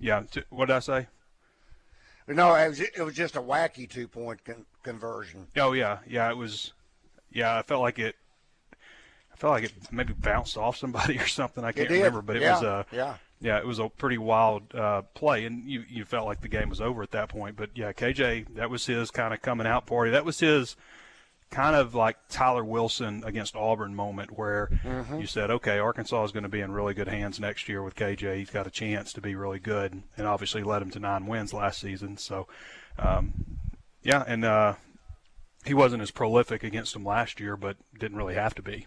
Yeah, 0.00 0.22
t- 0.30 0.44
what 0.48 0.66
did 0.68 0.76
I 0.76 0.80
say? 0.80 1.06
No, 2.26 2.54
it 2.54 2.68
was, 2.70 2.80
it 2.80 3.02
was 3.02 3.14
just 3.14 3.36
a 3.36 3.42
wacky 3.42 3.86
two 3.86 4.08
point 4.08 4.42
con- 4.46 4.64
conversion. 4.82 5.48
Oh 5.58 5.72
yeah, 5.72 5.98
yeah. 6.08 6.30
It 6.30 6.38
was. 6.38 6.72
Yeah, 7.30 7.58
I 7.58 7.60
felt 7.60 7.82
like 7.82 7.98
it. 7.98 8.16
I 9.30 9.36
felt 9.36 9.50
like 9.50 9.64
it 9.64 9.72
maybe 9.90 10.14
bounced 10.14 10.56
off 10.56 10.78
somebody 10.78 11.18
or 11.18 11.26
something. 11.26 11.62
I 11.62 11.72
can't 11.72 11.90
remember, 11.90 12.22
but 12.22 12.36
it 12.36 12.42
yeah, 12.42 12.54
was 12.54 12.62
a. 12.62 12.86
yeah. 12.90 13.16
Yeah, 13.42 13.58
it 13.58 13.66
was 13.66 13.80
a 13.80 13.88
pretty 13.88 14.18
wild 14.18 14.72
uh, 14.74 15.02
play, 15.14 15.44
and 15.44 15.68
you, 15.68 15.84
you 15.88 16.04
felt 16.04 16.26
like 16.26 16.40
the 16.40 16.48
game 16.48 16.68
was 16.68 16.80
over 16.80 17.02
at 17.02 17.10
that 17.10 17.28
point. 17.28 17.56
But 17.56 17.70
yeah, 17.74 17.92
KJ, 17.92 18.54
that 18.54 18.70
was 18.70 18.86
his 18.86 19.10
kind 19.10 19.34
of 19.34 19.42
coming 19.42 19.66
out 19.66 19.84
party. 19.84 20.12
That 20.12 20.24
was 20.24 20.38
his 20.38 20.76
kind 21.50 21.76
of 21.76 21.94
like 21.94 22.16
Tyler 22.30 22.64
Wilson 22.64 23.22
against 23.26 23.54
Auburn 23.56 23.94
moment 23.94 24.38
where 24.38 24.70
you 25.20 25.26
said, 25.26 25.50
okay, 25.50 25.78
Arkansas 25.78 26.24
is 26.24 26.32
going 26.32 26.44
to 26.44 26.48
be 26.48 26.60
in 26.60 26.72
really 26.72 26.94
good 26.94 27.08
hands 27.08 27.38
next 27.38 27.68
year 27.68 27.82
with 27.82 27.94
KJ. 27.94 28.36
He's 28.38 28.50
got 28.50 28.66
a 28.66 28.70
chance 28.70 29.12
to 29.12 29.20
be 29.20 29.34
really 29.34 29.58
good, 29.58 30.02
and 30.16 30.26
obviously 30.26 30.62
led 30.62 30.80
him 30.80 30.90
to 30.92 31.00
nine 31.00 31.26
wins 31.26 31.52
last 31.52 31.80
season. 31.80 32.16
So, 32.16 32.46
um, 32.98 33.58
yeah, 34.02 34.24
and 34.26 34.44
uh, 34.44 34.74
he 35.64 35.74
wasn't 35.74 36.02
as 36.02 36.10
prolific 36.10 36.62
against 36.64 36.92
them 36.94 37.04
last 37.04 37.38
year, 37.38 37.56
but 37.56 37.76
didn't 37.98 38.16
really 38.16 38.34
have 38.34 38.54
to 38.54 38.62
be. 38.62 38.86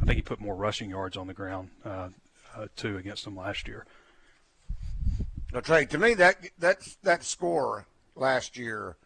I 0.00 0.04
think 0.04 0.16
he 0.16 0.22
put 0.22 0.40
more 0.40 0.56
rushing 0.56 0.90
yards 0.90 1.16
on 1.16 1.26
the 1.26 1.34
ground 1.34 1.70
uh, 1.84 2.08
uh, 2.58 2.66
too 2.76 2.96
against 2.96 3.24
them 3.24 3.36
last 3.36 3.68
year. 3.68 3.86
No, 5.52 5.60
Trey, 5.60 5.86
to 5.86 5.98
me 5.98 6.14
that 6.14 6.36
that 6.58 6.78
that 7.02 7.24
score 7.24 7.86
last 8.14 8.56
year 8.56 8.96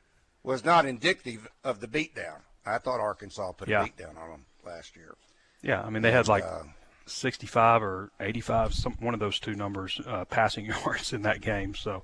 was 0.42 0.64
not 0.64 0.87
indicative 0.87 1.49
of 1.62 1.80
the 1.80 1.87
beatdown. 1.87 2.40
I 2.66 2.78
thought 2.78 3.00
Arkansas 3.00 3.52
put 3.52 3.68
Yeah. 3.68 3.85
a 3.85 3.87
beatdown 3.88 4.16
on 4.21 4.30
them 4.30 4.47
last 4.64 4.97
year. 4.97 5.14
Yeah, 5.62 5.82
I 5.82 5.90
mean 5.90 6.02
they 6.02 6.11
had 6.12 6.26
like 6.28 6.44
Uh, 6.44 6.64
65 7.06 7.82
or 7.82 8.11
85, 8.21 8.75
some 8.75 8.92
one 9.00 9.14
of 9.14 9.21
those 9.21 9.38
two 9.38 9.54
numbers 9.54 10.00
uh, 10.06 10.25
passing 10.30 10.66
yards 10.66 11.12
in 11.12 11.23
that 11.23 11.40
game. 11.40 11.75
So 11.75 12.02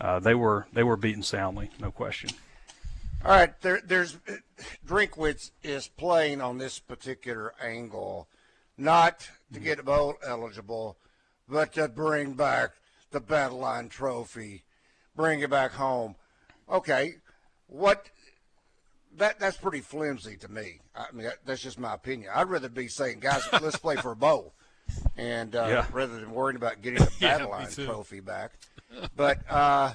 uh, 0.00 0.18
they 0.20 0.34
were 0.34 0.66
they 0.72 0.82
were 0.82 0.96
beaten 0.96 1.22
soundly, 1.22 1.70
no 1.78 1.90
question. 1.90 2.30
all 3.24 3.30
right, 3.32 3.58
there, 3.60 3.80
there's 3.84 4.16
Drinkwitz 4.86 5.50
is 5.62 5.88
playing 5.88 6.40
on 6.40 6.58
this 6.58 6.78
particular 6.78 7.52
angle, 7.62 8.28
not 8.78 9.28
to 9.54 9.60
get 9.60 9.84
bowl 9.84 10.14
eligible, 10.26 10.96
but 11.48 11.72
to 11.74 11.88
bring 11.88 12.34
back 12.34 12.70
the 13.10 13.20
Battle 13.20 13.58
Line 13.58 13.88
Trophy, 13.88 14.64
bring 15.16 15.40
it 15.40 15.50
back 15.50 15.72
home. 15.72 16.16
Okay, 16.70 17.14
what? 17.66 18.10
That 19.16 19.38
that's 19.38 19.56
pretty 19.56 19.80
flimsy 19.80 20.36
to 20.38 20.50
me. 20.50 20.80
I 20.94 21.06
mean, 21.12 21.26
that, 21.26 21.38
that's 21.46 21.62
just 21.62 21.78
my 21.78 21.94
opinion. 21.94 22.30
I'd 22.34 22.48
rather 22.48 22.68
be 22.68 22.88
saying, 22.88 23.20
guys, 23.20 23.42
let's 23.62 23.76
play 23.76 23.96
for 23.96 24.10
a 24.12 24.16
bowl, 24.16 24.54
and 25.16 25.54
uh, 25.54 25.66
Yeah. 25.68 25.86
rather 25.92 26.18
than 26.18 26.32
worrying 26.32 26.56
about 26.56 26.82
getting 26.82 26.98
the 27.04 27.12
Battle 27.20 27.46
me 27.48 27.52
Line. 27.52 27.70
Trophy 27.70 28.20
back. 28.20 28.52
But 29.16 29.38
uh, 29.50 29.94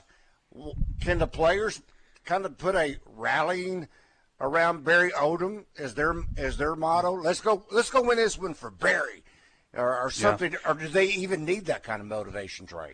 can 1.01 1.20
the 1.20 1.28
players 1.28 1.82
kind 2.25 2.46
of 2.46 2.58
put 2.58 2.75
a 2.75 2.98
rallying 3.16 3.88
around 4.39 4.86
Barry 4.86 5.12
Odom 5.12 5.66
as 5.78 5.96
their 5.96 6.16
as 6.38 6.56
their 6.58 6.75
motto? 6.78 7.12
Let's 7.13 7.42
go. 7.42 7.66
Let's 7.72 7.89
go 7.89 8.01
win 8.01 8.18
this 8.18 8.38
one 8.38 8.54
for 8.54 8.72
Barry, 8.72 9.24
or, 9.76 9.98
or 9.98 10.10
something. 10.10 10.56
Or 10.66 10.74
do 10.74 10.88
they 10.88 11.08
even 11.08 11.46
need 11.46 11.66
that 11.66 11.84
kind 11.84 12.02
of 12.02 12.08
motivation, 12.08 12.66
Trey? 12.66 12.94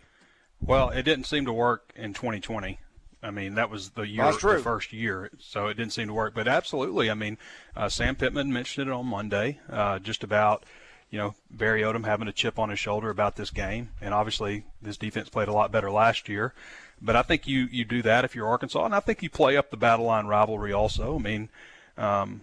Well, 0.62 0.90
it 0.90 1.04
didn't 1.04 1.26
seem 1.26 1.46
to 1.46 1.54
work 1.54 1.92
in 1.96 2.14
2020. 2.14 2.80
I 3.22 3.32
mean, 3.32 3.56
that 3.56 3.70
was 3.72 3.92
the 3.92 4.08
year, 4.08 4.32
the 4.32 4.60
first 4.60 4.94
year, 4.94 5.32
so 5.40 5.68
it 5.68 5.76
didn't 5.76 5.94
seem 5.94 6.08
to 6.08 6.14
work. 6.14 6.36
But 6.36 6.48
absolutely, 6.48 7.10
I 7.10 7.16
mean, 7.16 7.38
uh, 7.76 7.90
Sam 7.90 8.16
Pittman 8.16 8.54
mentioned 8.54 8.88
it 8.88 8.94
on 8.94 9.08
Monday, 9.08 9.60
uh, 9.68 9.98
just 9.98 10.24
about 10.24 10.64
you 11.10 11.18
know 11.18 11.34
Barry 11.50 11.82
Odom 11.82 12.06
having 12.06 12.28
a 12.28 12.32
chip 12.32 12.60
on 12.60 12.70
his 12.70 12.78
shoulder 12.78 13.10
about 13.10 13.36
this 13.36 13.50
game, 13.50 13.90
and 14.00 14.14
obviously 14.14 14.66
this 14.80 14.98
defense 14.98 15.30
played 15.30 15.48
a 15.48 15.54
lot 15.54 15.72
better 15.72 15.90
last 15.90 16.30
year. 16.30 16.54
But 17.02 17.16
I 17.16 17.24
think 17.24 17.48
you 17.48 17.68
you 17.72 17.84
do 17.84 18.04
that 18.04 18.26
if 18.26 18.36
you're 18.36 18.48
Arkansas, 18.48 18.86
and 18.86 18.94
I 18.94 19.00
think 19.00 19.24
you 19.24 19.30
play 19.30 19.58
up 19.58 19.72
the 19.72 19.78
battle 19.78 20.06
line 20.06 20.28
rivalry 20.28 20.72
also. 20.72 21.16
I 21.16 21.22
mean, 21.22 21.50
um, 21.98 22.42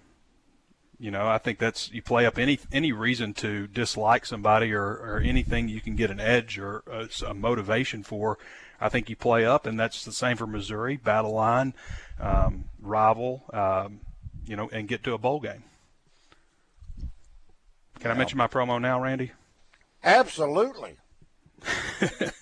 you 1.03 1.11
know, 1.11 1.27
I 1.27 1.39
think 1.39 1.59
that's 1.59 1.91
you 1.91 2.01
play 2.01 2.27
up 2.27 2.39
any 2.39 2.61
any 2.71 2.93
reason 2.93 3.35
to 3.35 3.67
dislike 3.67 4.25
somebody 4.25 4.73
or, 4.73 4.85
or 4.85 5.21
anything 5.23 5.69
you 5.69 5.81
can 5.81 5.97
get 5.97 6.13
an 6.13 6.21
edge 6.21 6.61
or 6.61 6.85
a, 6.87 7.09
a 7.27 7.35
motivation 7.35 8.05
for. 8.05 8.39
I 8.81 8.89
think 8.89 9.11
you 9.11 9.17
play 9.17 9.45
up, 9.45 9.67
and 9.67 9.79
that's 9.79 10.05
the 10.05 10.13
same 10.13 10.37
for 10.37 10.47
Missouri, 10.47 10.97
battle 10.97 11.33
line, 11.33 11.75
um, 12.21 12.67
rival, 12.81 13.43
um, 13.53 14.01
you 14.47 14.55
know, 14.55 14.71
and 14.73 14.87
get 14.87 15.03
to 15.03 15.13
a 15.13 15.19
bowl 15.19 15.41
game. 15.41 15.65
Can 17.99 18.13
I 18.13 18.15
mention 18.15 18.39
my 18.39 18.47
promo 18.47 18.81
now, 18.81 19.01
Randy? 19.01 19.33
Absolutely. 20.05 20.99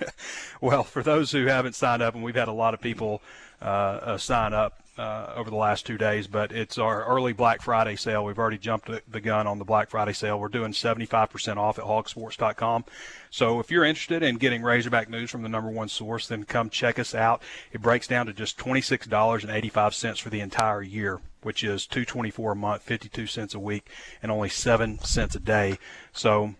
Well, 0.60 0.84
for 0.84 1.02
those 1.02 1.32
who 1.32 1.46
haven't 1.46 1.74
signed 1.74 2.02
up, 2.02 2.14
and 2.14 2.22
we've 2.22 2.34
had 2.34 2.48
a 2.48 2.52
lot 2.52 2.74
of 2.74 2.80
people 2.80 3.22
uh, 3.62 3.64
uh, 3.64 4.18
sign 4.18 4.52
up 4.52 4.82
uh, 5.00 5.32
over 5.34 5.48
the 5.48 5.56
last 5.56 5.86
two 5.86 5.96
days, 5.96 6.26
but 6.26 6.52
it's 6.52 6.76
our 6.76 7.06
early 7.06 7.32
Black 7.32 7.62
Friday 7.62 7.96
sale. 7.96 8.22
We've 8.22 8.38
already 8.38 8.58
jumped 8.58 8.90
the- 9.10 9.20
gun 9.20 9.46
on 9.46 9.58
the 9.58 9.64
Black 9.64 9.88
Friday 9.88 10.12
sale. 10.12 10.38
We're 10.38 10.48
doing 10.48 10.72
75% 10.72 11.56
off 11.56 11.78
at 11.78 11.86
hawgsports.com. 11.86 12.84
So 13.30 13.60
if 13.60 13.70
you're 13.70 13.84
interested 13.84 14.22
in 14.22 14.36
getting 14.36 14.62
Razorback 14.62 15.08
news 15.08 15.30
from 15.30 15.42
the 15.42 15.48
number 15.48 15.70
one 15.70 15.88
source, 15.88 16.26
then 16.26 16.44
come 16.44 16.68
check 16.68 16.98
us 16.98 17.14
out. 17.14 17.42
It 17.72 17.80
breaks 17.80 18.06
down 18.06 18.26
to 18.26 18.34
just 18.34 18.58
$26.85 18.58 20.20
for 20.20 20.28
the 20.28 20.40
entire 20.40 20.82
year, 20.82 21.20
which 21.42 21.64
is 21.64 21.86
224 21.86 22.52
a 22.52 22.56
month, 22.56 22.82
52 22.82 23.26
cents 23.26 23.54
a 23.54 23.58
week, 23.58 23.88
and 24.22 24.30
only 24.30 24.50
7 24.50 24.98
cents 25.00 25.34
a 25.34 25.40
day. 25.40 25.78
So 26.12 26.56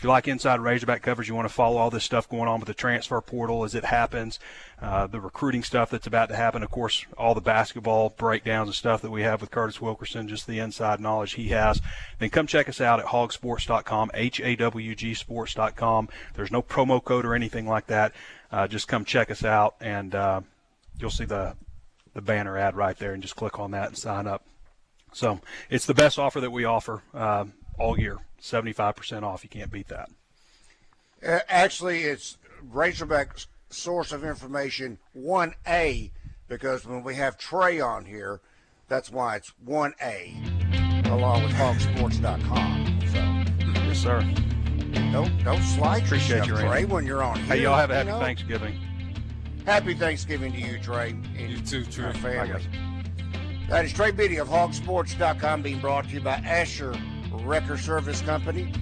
if 0.00 0.04
you 0.04 0.08
like 0.08 0.28
inside 0.28 0.60
Razorback 0.60 1.02
coverage, 1.02 1.28
you 1.28 1.34
want 1.34 1.46
to 1.46 1.52
follow 1.52 1.76
all 1.76 1.90
this 1.90 2.04
stuff 2.04 2.26
going 2.26 2.48
on 2.48 2.58
with 2.58 2.66
the 2.66 2.72
transfer 2.72 3.20
portal 3.20 3.64
as 3.64 3.74
it 3.74 3.84
happens, 3.84 4.38
uh, 4.80 5.06
the 5.06 5.20
recruiting 5.20 5.62
stuff 5.62 5.90
that's 5.90 6.06
about 6.06 6.30
to 6.30 6.36
happen, 6.36 6.62
of 6.62 6.70
course, 6.70 7.04
all 7.18 7.34
the 7.34 7.42
basketball 7.42 8.08
breakdowns 8.08 8.70
and 8.70 8.74
stuff 8.74 9.02
that 9.02 9.10
we 9.10 9.20
have 9.20 9.42
with 9.42 9.50
Curtis 9.50 9.78
Wilkerson, 9.78 10.26
just 10.26 10.46
the 10.46 10.58
inside 10.58 11.00
knowledge 11.00 11.34
he 11.34 11.50
has, 11.50 11.82
then 12.18 12.30
come 12.30 12.46
check 12.46 12.66
us 12.66 12.80
out 12.80 12.98
at 12.98 13.04
hawgsports.com, 13.04 14.10
H-A-W-G 14.14 15.12
sports.com. 15.12 16.08
There's 16.32 16.50
no 16.50 16.62
promo 16.62 17.04
code 17.04 17.26
or 17.26 17.34
anything 17.34 17.68
like 17.68 17.88
that. 17.88 18.14
Uh, 18.50 18.66
just 18.66 18.88
come 18.88 19.04
check 19.04 19.30
us 19.30 19.44
out, 19.44 19.74
and 19.82 20.14
uh, 20.14 20.40
you'll 20.98 21.10
see 21.10 21.26
the, 21.26 21.56
the 22.14 22.22
banner 22.22 22.56
ad 22.56 22.74
right 22.74 22.96
there, 22.96 23.12
and 23.12 23.22
just 23.22 23.36
click 23.36 23.58
on 23.58 23.72
that 23.72 23.88
and 23.88 23.98
sign 23.98 24.26
up. 24.26 24.46
So 25.12 25.40
it's 25.68 25.84
the 25.84 25.92
best 25.92 26.18
offer 26.18 26.40
that 26.40 26.52
we 26.52 26.64
offer 26.64 27.02
um, 27.12 27.52
all 27.80 27.98
year. 27.98 28.18
75% 28.40 29.22
off. 29.22 29.42
You 29.42 29.50
can't 29.50 29.70
beat 29.70 29.88
that. 29.88 30.08
Uh, 31.26 31.40
actually, 31.48 32.02
it's 32.04 32.38
Razorback's 32.72 33.46
source 33.70 34.12
of 34.12 34.24
information 34.24 34.98
1A 35.16 36.10
because 36.48 36.86
when 36.86 37.02
we 37.02 37.14
have 37.16 37.36
Trey 37.38 37.80
on 37.80 38.04
here, 38.04 38.40
that's 38.88 39.10
why 39.10 39.36
it's 39.36 39.52
1A 39.66 41.06
along 41.10 41.42
with 41.42 41.52
hawgsports.com. 41.52 43.00
So 43.12 43.18
Yes, 43.82 43.98
sir. 43.98 44.20
don't 45.12 45.44
don't 45.44 45.62
slide 45.62 46.04
Appreciate 46.04 46.38
yourself, 46.46 46.46
you, 46.48 46.54
Trey, 46.56 46.64
Randy. 46.68 46.84
when 46.92 47.06
you're 47.06 47.22
on 47.22 47.36
here. 47.36 47.44
Hey, 47.56 47.62
y'all 47.62 47.76
have 47.76 47.90
a 47.90 47.94
you 47.94 47.98
happy 47.98 48.10
know? 48.10 48.18
Thanksgiving. 48.20 48.80
Happy 49.66 49.94
Thanksgiving 49.94 50.52
to 50.52 50.58
you, 50.60 50.78
Trey. 50.80 51.10
And 51.10 51.50
You 51.50 51.60
too, 51.60 51.84
Trey. 51.84 52.06
Our 52.06 52.12
Bye, 52.14 52.18
family. 52.20 52.48
guys. 52.52 52.62
That 53.68 53.84
is 53.84 53.92
Trey 53.92 54.10
Biddy 54.10 54.38
of 54.38 54.48
hawgsports.com 54.48 55.62
being 55.62 55.80
brought 55.80 56.04
to 56.08 56.10
you 56.14 56.20
by 56.20 56.34
Asher 56.36 56.94
Wrecker 57.44 57.76
Service 57.76 58.20
Company. 58.22 58.72